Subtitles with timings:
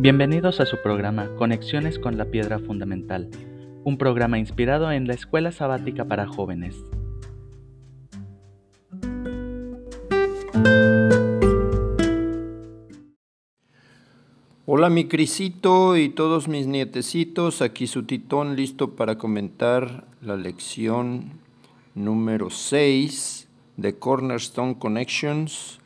[0.00, 3.28] Bienvenidos a su programa Conexiones con la Piedra Fundamental,
[3.82, 6.76] un programa inspirado en la Escuela Sabática para Jóvenes.
[14.66, 21.40] Hola mi Crisito y todos mis nietecitos, aquí su titón listo para comentar la lección
[21.96, 25.80] número 6 de Cornerstone Connections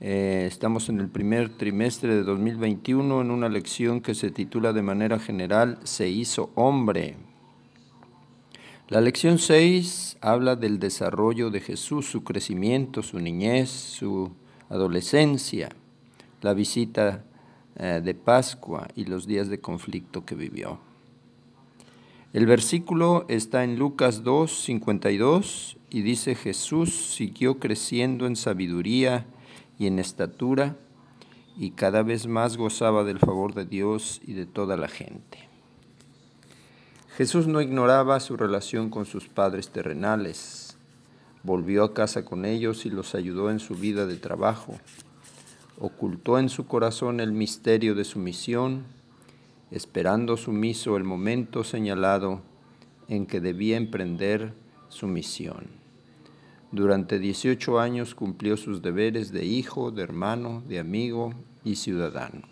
[0.00, 4.82] eh, estamos en el primer trimestre de 2021 en una lección que se titula de
[4.82, 7.16] manera general Se hizo hombre.
[8.88, 14.30] La lección 6 habla del desarrollo de Jesús, su crecimiento, su niñez, su
[14.68, 15.68] adolescencia,
[16.42, 17.24] la visita
[17.76, 20.78] eh, de Pascua y los días de conflicto que vivió.
[22.32, 29.26] El versículo está en Lucas 2, 52 y dice Jesús siguió creciendo en sabiduría,
[29.78, 30.76] y en estatura,
[31.56, 35.48] y cada vez más gozaba del favor de Dios y de toda la gente.
[37.16, 40.76] Jesús no ignoraba su relación con sus padres terrenales.
[41.42, 44.78] Volvió a casa con ellos y los ayudó en su vida de trabajo.
[45.80, 48.84] Ocultó en su corazón el misterio de su misión,
[49.72, 52.40] esperando sumiso el momento señalado
[53.08, 54.54] en que debía emprender
[54.88, 55.66] su misión.
[56.70, 61.32] Durante 18 años cumplió sus deberes de hijo, de hermano, de amigo
[61.64, 62.42] y ciudadano.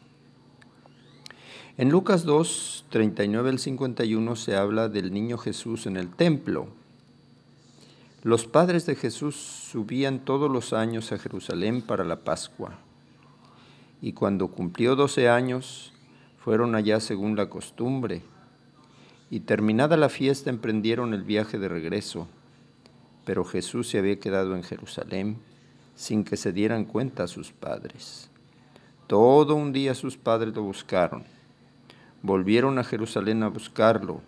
[1.77, 6.69] En Lucas 2, 39 al 51 se habla del niño Jesús en el templo.
[8.23, 12.79] Los padres de Jesús subían todos los años a Jerusalén para la Pascua.
[14.01, 15.93] Y cuando cumplió 12 años,
[16.39, 18.23] fueron allá según la costumbre.
[19.29, 22.29] Y terminada la fiesta emprendieron el viaje de regreso
[23.27, 25.39] pero Jesús se había quedado en Jerusalén
[25.97, 28.31] sin que se dieran cuenta sus padres.
[29.09, 31.25] Todo un día sus padres lo buscaron.
[32.23, 34.21] Volvieron a Jerusalén a buscarlo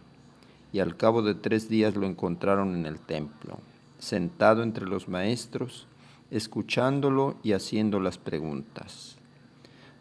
[0.73, 3.61] y al cabo de tres días lo encontraron en el templo,
[4.00, 5.87] sentado entre los maestros,
[6.33, 9.17] escuchándolo y haciendo las preguntas.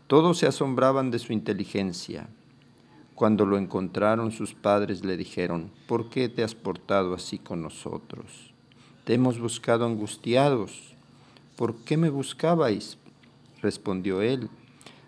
[0.08, 2.30] Todos se asombraban de su inteligencia.
[3.14, 8.57] Cuando lo encontraron sus padres le dijeron, ¿por qué te has portado así con nosotros?
[9.08, 10.94] Te hemos buscado angustiados.
[11.56, 12.98] ¿Por qué me buscabais?
[13.62, 14.50] Respondió él.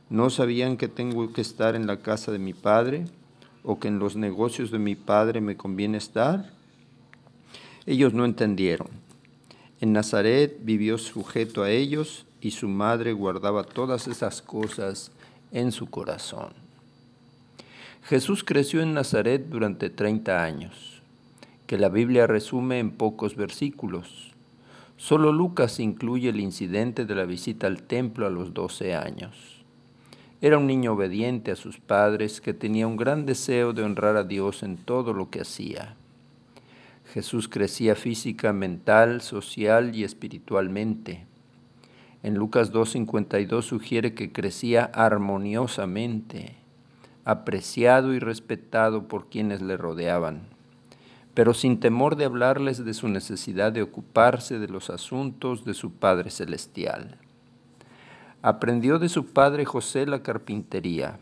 [0.09, 3.07] ¿No sabían que tengo que estar en la casa de mi padre
[3.61, 6.49] o que en los negocios de mi padre me conviene estar?
[7.85, 8.87] Ellos no entendieron.
[9.81, 15.11] En Nazaret vivió sujeto a ellos y su madre guardaba todas esas cosas
[15.51, 16.53] en su corazón.
[18.03, 20.98] Jesús creció en Nazaret durante 30 años
[21.69, 24.31] que la Biblia resume en pocos versículos.
[24.97, 29.63] Solo Lucas incluye el incidente de la visita al templo a los 12 años.
[30.41, 34.23] Era un niño obediente a sus padres que tenía un gran deseo de honrar a
[34.23, 35.93] Dios en todo lo que hacía.
[37.13, 41.27] Jesús crecía física, mental, social y espiritualmente.
[42.23, 46.55] En Lucas 2.52 sugiere que crecía armoniosamente,
[47.25, 50.57] apreciado y respetado por quienes le rodeaban
[51.39, 55.93] pero sin temor de hablarles de su necesidad de ocuparse de los asuntos de su
[55.93, 57.17] Padre Celestial.
[58.41, 61.17] Aprendió de su padre José la carpintería,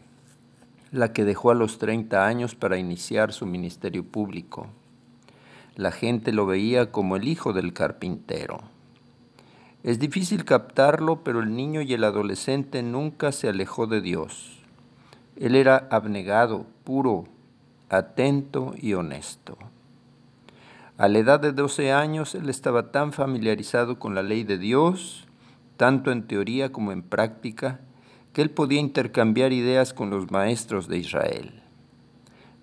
[0.91, 4.65] la que dejó a los 30 años para iniciar su ministerio público.
[5.75, 8.61] La gente lo veía como el hijo del carpintero.
[9.83, 14.63] Es difícil captarlo, pero el niño y el adolescente nunca se alejó de Dios.
[15.35, 17.25] Él era abnegado, puro,
[17.91, 19.59] atento y honesto.
[20.97, 25.27] A la edad de 12 años él estaba tan familiarizado con la ley de Dios,
[25.77, 27.81] tanto en teoría como en práctica,
[28.33, 31.61] que él podía intercambiar ideas con los maestros de Israel.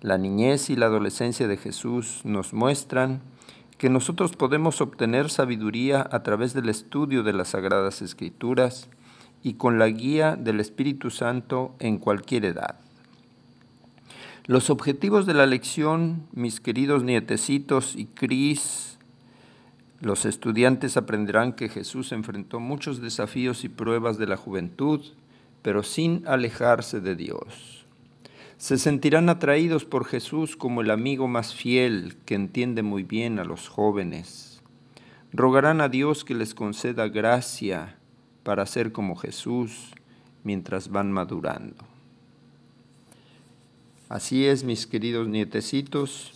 [0.01, 3.21] La niñez y la adolescencia de Jesús nos muestran
[3.77, 8.89] que nosotros podemos obtener sabiduría a través del estudio de las Sagradas Escrituras
[9.43, 12.84] y con la guía del Espíritu Santo en cualquier edad.
[14.47, 18.99] Los objetivos de la lección, mis queridos nietecitos y Cris,
[20.01, 25.01] los estudiantes aprenderán que Jesús enfrentó muchos desafíos y pruebas de la juventud,
[25.63, 27.87] pero sin alejarse de Dios.
[28.57, 33.45] Se sentirán atraídos por Jesús como el amigo más fiel que entiende muy bien a
[33.45, 34.61] los jóvenes.
[35.33, 37.97] Rogarán a Dios que les conceda gracia
[38.43, 39.91] para ser como Jesús
[40.43, 41.94] mientras van madurando.
[44.07, 46.31] Así es, mis queridos nietecitos,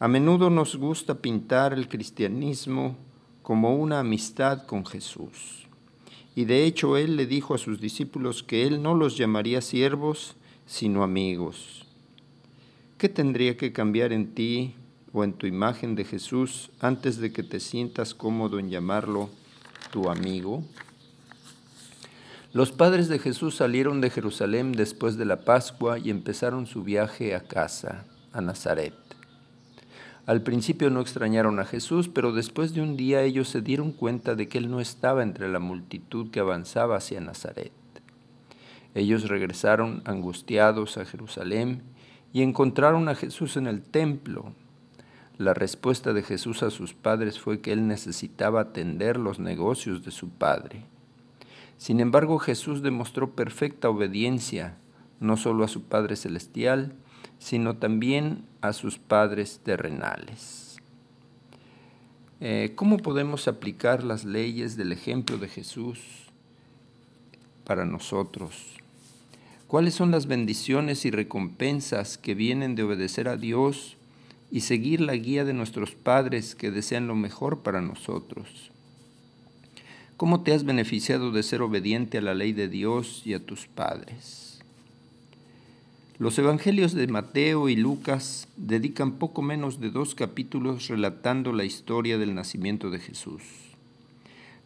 [0.00, 2.96] a menudo nos gusta pintar el cristianismo
[3.42, 5.66] como una amistad con Jesús.
[6.36, 10.34] y de hecho él le dijo a sus discípulos que él no los llamaría siervos,
[10.66, 11.86] sino amigos.
[12.98, 14.74] ¿Qué tendría que cambiar en ti
[15.12, 19.28] o en tu imagen de Jesús antes de que te sientas cómodo en llamarlo
[19.92, 20.64] tu amigo?
[22.54, 27.34] Los padres de Jesús salieron de Jerusalén después de la Pascua y empezaron su viaje
[27.34, 28.94] a casa, a Nazaret.
[30.24, 34.36] Al principio no extrañaron a Jesús, pero después de un día ellos se dieron cuenta
[34.36, 37.72] de que Él no estaba entre la multitud que avanzaba hacia Nazaret.
[38.94, 41.82] Ellos regresaron angustiados a Jerusalén
[42.32, 44.52] y encontraron a Jesús en el templo.
[45.38, 50.12] La respuesta de Jesús a sus padres fue que Él necesitaba atender los negocios de
[50.12, 50.93] su Padre.
[51.78, 54.76] Sin embargo, Jesús demostró perfecta obediencia,
[55.20, 56.94] no solo a su Padre Celestial,
[57.38, 60.78] sino también a sus padres terrenales.
[62.40, 66.00] Eh, ¿Cómo podemos aplicar las leyes del ejemplo de Jesús
[67.64, 68.76] para nosotros?
[69.66, 73.96] ¿Cuáles son las bendiciones y recompensas que vienen de obedecer a Dios
[74.50, 78.70] y seguir la guía de nuestros padres que desean lo mejor para nosotros?
[80.16, 83.66] ¿Cómo te has beneficiado de ser obediente a la ley de Dios y a tus
[83.66, 84.60] padres?
[86.18, 92.16] Los evangelios de Mateo y Lucas dedican poco menos de dos capítulos relatando la historia
[92.16, 93.42] del nacimiento de Jesús.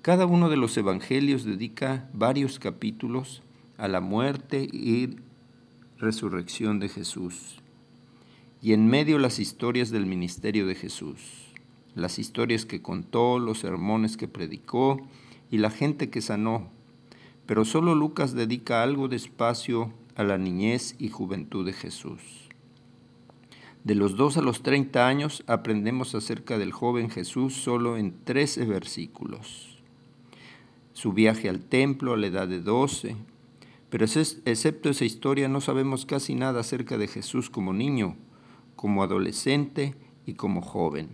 [0.02, 3.40] Cada uno de los evangelios dedica varios capítulos
[3.78, 5.16] a la muerte y
[5.96, 7.62] resurrección de Jesús.
[8.60, 11.20] Y en medio las historias del ministerio de Jesús,
[11.94, 15.08] las historias que contó, los sermones que predicó
[15.50, 16.70] y la gente que sanó.
[17.46, 22.48] Pero solo Lucas dedica algo de espacio a la niñez y juventud de Jesús.
[23.84, 28.66] De los 2 a los 30 años aprendemos acerca del joven Jesús solo en 13
[28.66, 29.78] versículos.
[30.92, 33.16] Su viaje al templo a la edad de 12,
[33.88, 38.16] pero excepto esa historia no sabemos casi nada acerca de Jesús como niño,
[38.76, 39.94] como adolescente
[40.26, 41.08] y como joven.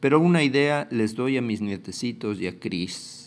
[0.00, 3.19] Pero una idea les doy a mis nietecitos y a Cris.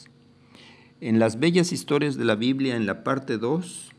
[1.05, 3.89] En las bellas historias de la Biblia, en la parte 2,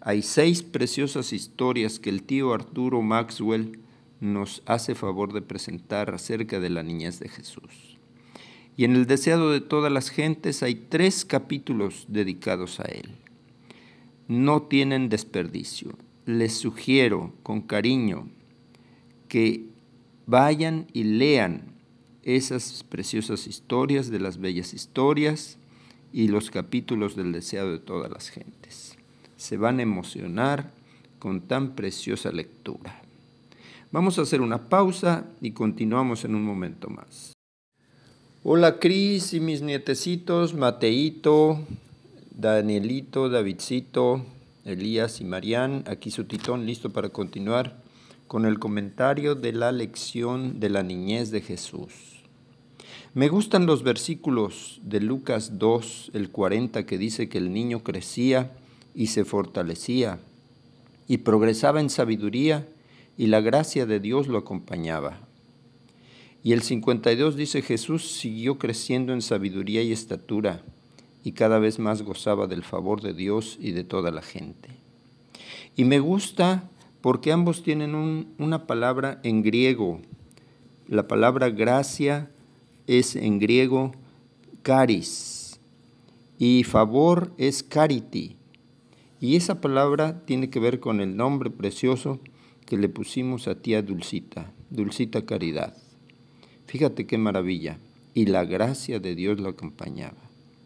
[0.00, 3.80] hay seis preciosas historias que el tío Arturo Maxwell
[4.18, 7.98] nos hace favor de presentar acerca de la niñez de Jesús.
[8.78, 13.10] Y en el deseado de todas las gentes hay tres capítulos dedicados a él.
[14.26, 15.98] No tienen desperdicio.
[16.24, 18.30] Les sugiero con cariño
[19.28, 19.66] que
[20.24, 21.74] vayan y lean
[22.22, 25.58] esas preciosas historias de las bellas historias
[26.14, 28.96] y los capítulos del deseado de todas las gentes
[29.36, 30.70] se van a emocionar
[31.18, 33.02] con tan preciosa lectura.
[33.90, 37.32] Vamos a hacer una pausa y continuamos en un momento más.
[38.44, 41.58] Hola Cris y mis nietecitos, Mateito,
[42.30, 44.24] Danielito, Davidcito,
[44.64, 47.82] Elías y Marián, aquí su titón listo para continuar
[48.28, 52.13] con el comentario de la lección de la niñez de Jesús.
[53.14, 58.50] Me gustan los versículos de Lucas 2, el 40, que dice que el niño crecía
[58.92, 60.18] y se fortalecía
[61.06, 62.66] y progresaba en sabiduría
[63.16, 65.20] y la gracia de Dios lo acompañaba.
[66.42, 70.62] Y el 52 dice Jesús siguió creciendo en sabiduría y estatura
[71.22, 74.70] y cada vez más gozaba del favor de Dios y de toda la gente.
[75.76, 76.68] Y me gusta
[77.00, 80.00] porque ambos tienen una palabra en griego.
[80.88, 82.28] La palabra gracia
[82.86, 83.92] es en griego
[84.62, 85.60] caris
[86.38, 88.36] y favor es cariti.
[89.20, 92.20] Y esa palabra tiene que ver con el nombre precioso
[92.66, 95.76] que le pusimos a tía Dulcita, Dulcita Caridad.
[96.66, 97.78] Fíjate qué maravilla.
[98.14, 100.18] Y la gracia de Dios lo acompañaba.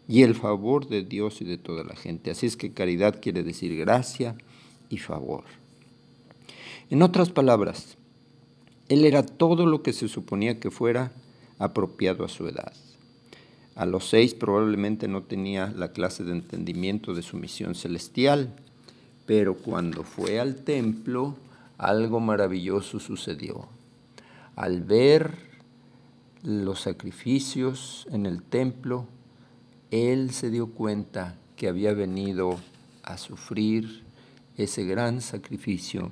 [0.07, 2.31] Y el favor de Dios y de toda la gente.
[2.31, 4.35] Así es que caridad quiere decir gracia
[4.89, 5.43] y favor.
[6.89, 7.97] En otras palabras,
[8.87, 11.11] Él era todo lo que se suponía que fuera
[11.59, 12.73] apropiado a su edad.
[13.75, 18.53] A los seis probablemente no tenía la clase de entendimiento de su misión celestial,
[19.25, 21.35] pero cuando fue al templo,
[21.77, 23.67] algo maravilloso sucedió.
[24.55, 25.37] Al ver
[26.43, 29.05] los sacrificios en el templo,
[29.91, 32.59] él se dio cuenta que había venido
[33.03, 34.03] a sufrir
[34.57, 36.11] ese gran sacrificio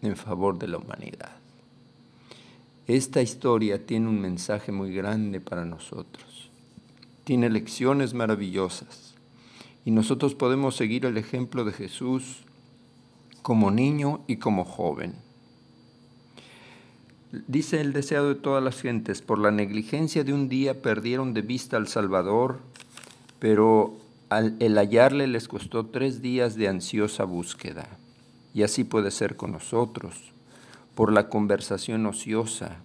[0.00, 1.41] en favor de la humanidad.
[2.94, 6.32] Esta historia tiene un mensaje muy grande para nosotros
[7.24, 9.14] tiene lecciones maravillosas.
[9.84, 12.38] Y nosotros podemos seguir el ejemplo de Jesús
[13.42, 15.14] como niño y como joven.
[17.48, 21.42] Dice el deseado de todas las gentes, por la negligencia de un día perdieron de
[21.42, 22.60] vista al Salvador,
[23.38, 23.96] pero
[24.60, 27.88] el hallarle les costó tres días de ansiosa búsqueda.
[28.54, 30.31] Y así puede ser con nosotros,
[30.94, 32.82] por la conversación ociosa,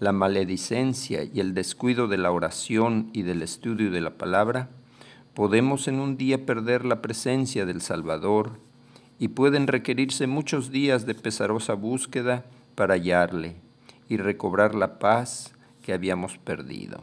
[0.00, 4.68] la maledicencia y el descuido de la oración y del estudio de la palabra,
[5.34, 8.58] podemos en un día perder la presencia del Salvador
[9.18, 12.44] y pueden requerirse muchos días de pesarosa búsqueda
[12.74, 13.56] para hallarle
[14.08, 17.00] y recobrar la paz que habíamos perdido.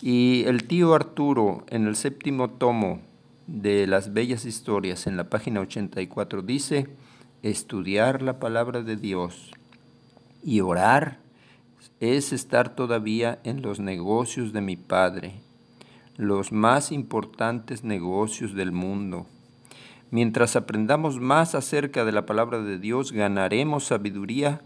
[0.00, 3.00] Y el tío Arturo en el séptimo tomo
[3.46, 6.88] de las bellas historias en la página 84 dice,
[7.50, 9.50] estudiar la palabra de Dios
[10.42, 11.18] y orar
[12.00, 15.34] es estar todavía en los negocios de mi Padre,
[16.16, 19.26] los más importantes negocios del mundo.
[20.10, 24.62] Mientras aprendamos más acerca de la palabra de Dios, ganaremos sabiduría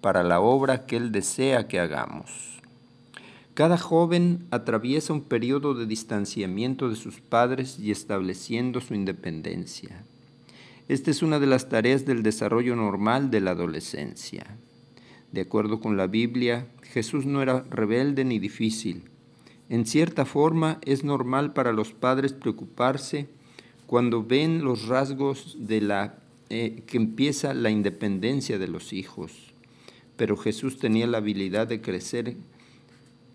[0.00, 2.60] para la obra que Él desea que hagamos.
[3.54, 10.04] Cada joven atraviesa un periodo de distanciamiento de sus padres y estableciendo su independencia.
[10.88, 14.56] Esta es una de las tareas del desarrollo normal de la adolescencia.
[15.32, 19.02] De acuerdo con la Biblia, Jesús no era rebelde ni difícil.
[19.68, 23.26] En cierta forma es normal para los padres preocuparse
[23.86, 26.18] cuando ven los rasgos de la
[26.50, 29.32] eh, que empieza la independencia de los hijos.
[30.16, 32.36] Pero Jesús tenía la habilidad de crecer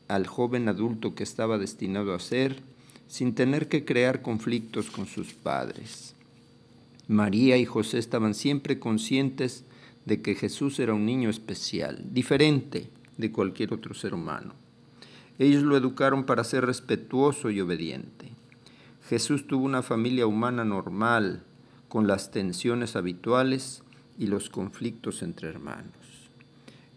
[0.08, 2.62] al joven adulto que estaba destinado a ser
[3.08, 6.15] sin tener que crear conflictos con sus padres.
[7.12, 9.65] María y José estaban siempre conscientes
[10.06, 14.53] de que Jesús era un niño especial, diferente de cualquier otro ser humano.
[15.38, 18.30] Ellos lo educaron para ser respetuoso y obediente.
[19.10, 21.44] Jesús tuvo una familia humana normal,
[21.89, 23.84] con las tensiones habituales
[24.18, 25.91] y los conflictos entre hermanos.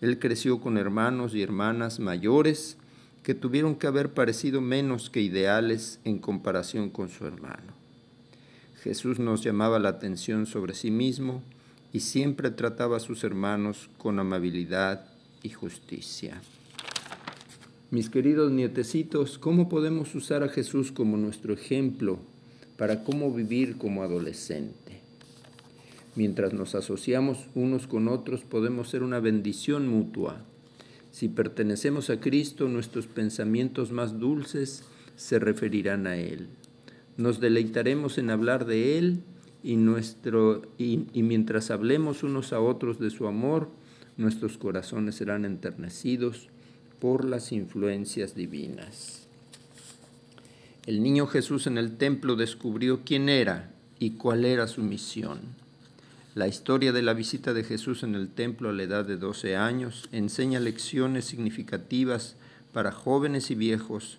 [0.01, 2.79] Él creció con hermanos y hermanas mayores
[3.25, 7.84] que tuvieron que haber parecido menos que ideales en comparación con su hermano.
[8.85, 11.43] Jesús nos llamaba la atención sobre sí mismo
[11.93, 15.07] y siempre trataba a sus hermanos con amabilidad
[15.43, 16.41] y justicia.
[17.91, 22.19] Mis queridos nietecitos, ¿cómo podemos usar a Jesús como nuestro ejemplo
[22.77, 25.01] para cómo vivir como adolescente?
[26.15, 30.45] Mientras nos asociamos unos con otros podemos ser una bendición mutua
[31.15, 34.83] si pertenecemos a Cristo, nuestros pensamientos más dulces
[35.15, 36.49] se referirán a Él.
[37.17, 39.23] Nos deleitaremos en hablar de Él
[39.63, 43.71] y, nuestro, y, mientras hablemos unos a otros de su amor,
[44.17, 46.49] nuestros corazones serán enternecidos
[46.99, 49.29] por las influencias divinas.
[50.87, 55.41] El niño Jesús en el templo descubrió quién era y cuál era su misión.
[56.35, 59.57] La historia de la visita de Jesús en el templo a la edad de 12
[59.57, 62.37] años enseña lecciones significativas
[62.73, 64.19] para jóvenes y viejos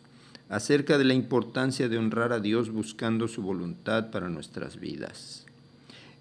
[0.50, 5.46] acerca de la importancia de honrar a Dios buscando su voluntad para nuestras vidas.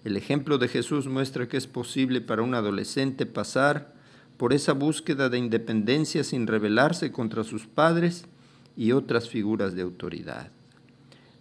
[0.03, 3.93] El ejemplo de Jesús muestra que es posible para un adolescente pasar
[4.37, 8.25] por esa búsqueda de independencia sin rebelarse contra sus padres
[8.77, 10.51] y otras figuras de autoridad.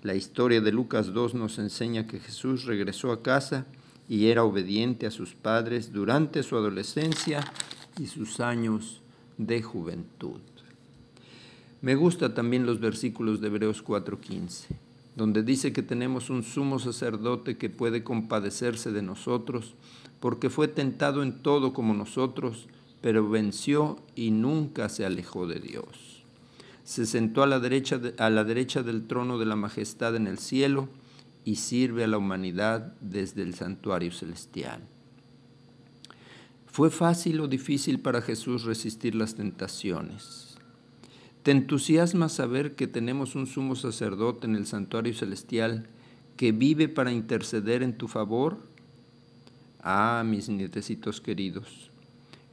[0.03, 3.67] La historia de Lucas 2 nos enseña que Jesús regresó a casa
[4.09, 7.43] y era obediente a sus padres durante su adolescencia
[7.99, 9.01] y sus años
[9.39, 10.41] de juventud.
[11.85, 14.69] Me gusta también los versículos de Hebreos 4:15,
[15.17, 19.75] donde dice que tenemos un sumo sacerdote que puede compadecerse de nosotros,
[20.19, 22.69] porque fue tentado en todo como nosotros,
[23.03, 26.25] pero venció y nunca se alejó de Dios.
[26.85, 30.39] Se sentó a la derecha, a la derecha del trono de la majestad en el
[30.39, 30.89] cielo,
[31.45, 34.81] y sirve a la humanidad desde el santuario celestial.
[36.67, 40.54] ¿Fue fácil o difícil para Jesús resistir las tentaciones?
[41.45, 45.87] ¿Te entusiasma saber que tenemos un sumo sacerdote en el santuario celestial
[46.39, 48.57] que vive para interceder en tu favor?
[49.83, 51.91] Ah, mis nietecitos queridos,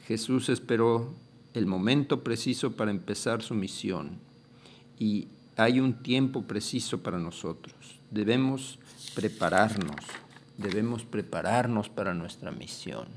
[0.08, 1.14] Jesús esperó
[1.54, 4.20] el momento preciso para empezar su misión
[5.00, 7.74] y hay un tiempo preciso para nosotros.
[8.10, 8.78] Debemos
[9.16, 10.06] prepararnos,
[10.58, 13.08] debemos prepararnos para nuestra misión.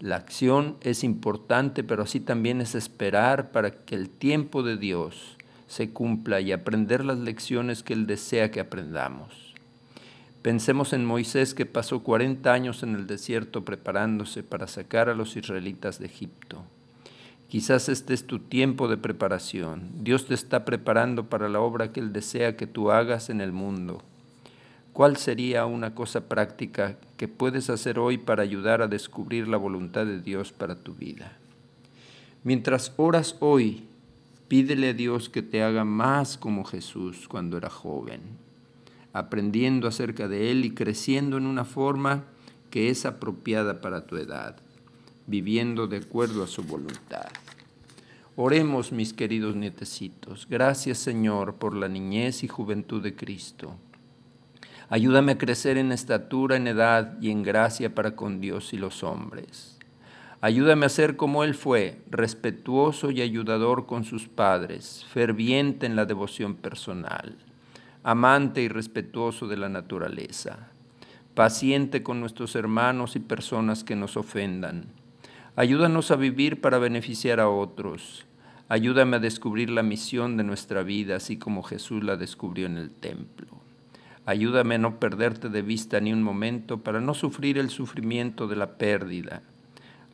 [0.00, 5.36] La acción es importante, pero así también es esperar para que el tiempo de Dios
[5.66, 9.54] se cumpla y aprender las lecciones que Él desea que aprendamos.
[10.40, 15.36] Pensemos en Moisés que pasó 40 años en el desierto preparándose para sacar a los
[15.36, 16.64] israelitas de Egipto.
[17.48, 19.90] Quizás este es tu tiempo de preparación.
[20.04, 23.52] Dios te está preparando para la obra que Él desea que tú hagas en el
[23.52, 24.02] mundo.
[24.98, 30.04] ¿Cuál sería una cosa práctica que puedes hacer hoy para ayudar a descubrir la voluntad
[30.04, 31.38] de Dios para tu vida?
[32.42, 33.84] Mientras oras hoy,
[34.48, 38.22] pídele a Dios que te haga más como Jesús cuando era joven.
[39.12, 42.24] aprendiendo acerca de Él y creciendo en una forma
[42.68, 44.56] que es apropiada para tu edad,
[45.28, 47.28] viviendo de acuerdo a su voluntad.
[48.34, 50.48] Oremos, mis queridos nietecitos.
[50.50, 53.76] Gracias, Señor, por la niñez y juventud de Cristo.
[54.90, 59.02] Ayúdame a crecer en estatura, en edad y en gracia para con Dios y los
[59.02, 59.78] hombres.
[60.40, 66.06] Ayúdame a ser como Él fue, respetuoso y ayudador con sus padres, ferviente en la
[66.06, 67.36] devoción personal,
[68.02, 70.70] amante y respetuoso de la naturaleza,
[71.34, 74.86] paciente con nuestros hermanos y personas que nos ofendan.
[75.54, 78.24] Ayúdanos a vivir para beneficiar a otros.
[78.70, 82.90] Ayúdame a descubrir la misión de nuestra vida, así como Jesús la descubrió en el
[82.90, 83.57] templo.
[84.28, 88.56] Ayúdame a no perderte de vista ni un momento para no sufrir el sufrimiento de
[88.56, 89.40] la pérdida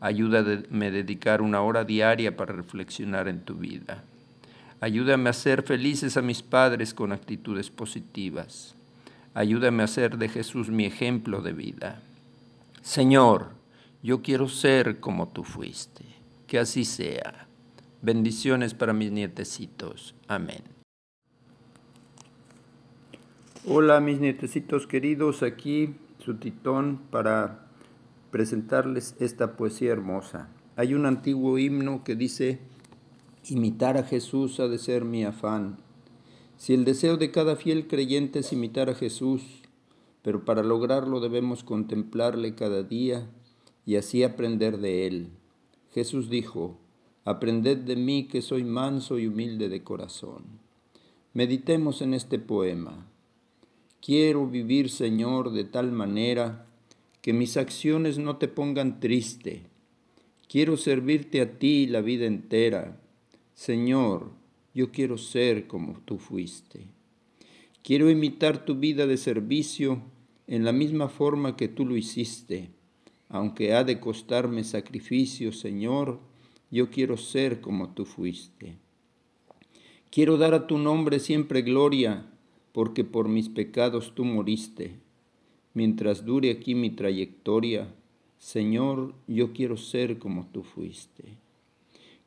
[0.05, 4.05] Ayúdame a dedicar una hora diaria para reflexionar en tu vida.
[4.79, 8.75] Ayúdame a ser felices a mis padres con actitudes positivas.
[9.33, 12.03] Ayúdame a ser de Jesús mi ejemplo de vida.
[12.83, 13.53] Señor,
[14.03, 16.05] yo quiero ser como tú fuiste.
[16.47, 17.47] Que así sea.
[18.03, 20.15] Bendiciones para mis nietecitos.
[20.29, 20.74] Amén.
[23.67, 27.67] Hola mis nietecitos queridos, aquí su titón para
[28.31, 30.51] presentarles esta poesía hermosa.
[30.77, 32.59] Hay un antiguo himno que dice,
[33.49, 35.79] imitar a Jesús ha de ser mi afán.
[36.59, 39.63] Si el deseo de cada fiel creyente es imitar a Jesús,
[40.21, 43.31] pero para lograrlo debemos contemplarle cada día
[43.87, 45.31] y así aprender de él.
[45.91, 46.77] Jesús dijo,
[47.25, 50.43] Aprended de mí que soy manso y humilde de corazón.
[51.33, 53.07] Meditemos en este poema.
[54.05, 56.67] Quiero vivir, Señor, de tal manera
[57.23, 59.63] que mis acciones no te pongan triste.
[60.47, 63.01] Quiero servirte a ti la vida entera.
[63.55, 64.31] Señor,
[64.75, 66.87] yo quiero ser como tú fuiste.
[67.83, 70.03] Quiero imitar tu vida de servicio
[70.49, 72.73] en la misma forma que tú lo hiciste.
[73.31, 76.21] Aunque ha de costarme sacrificio, Señor,
[76.71, 78.77] yo quiero ser como tú fuiste.
[80.11, 82.27] Quiero dar a tu nombre siempre gloria,
[82.75, 84.99] porque por mis pecados tú moriste
[85.75, 87.95] mientras dure aquí mi trayectoria,
[88.39, 91.25] Señor, yo quiero ser como tú fuiste.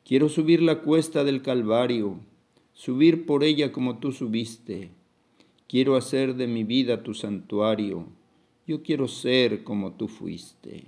[0.06, 2.18] Quiero subir la cuesta del Calvario,
[2.72, 4.88] subir por ella como tú subiste.
[5.68, 8.06] Quiero hacer de mi vida tu santuario.
[8.66, 10.84] Yo quiero ser como tú fuiste.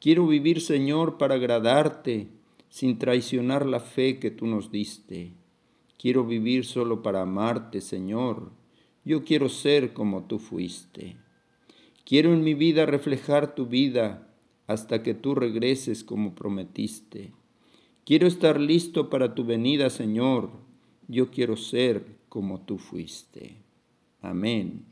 [0.00, 2.28] Quiero vivir, Señor, para agradarte,
[2.70, 5.32] sin traicionar la fe que tú nos diste.
[5.98, 8.58] Quiero vivir solo para amarte, Señor.
[9.04, 11.16] Yo quiero ser como tú fuiste.
[12.04, 14.28] Quiero en mi vida reflejar tu vida
[14.66, 17.32] hasta que tú regreses como prometiste.
[18.04, 20.50] Quiero estar listo para tu venida, Señor.
[21.08, 23.56] Yo quiero ser como tú fuiste.
[24.20, 24.89] Amén.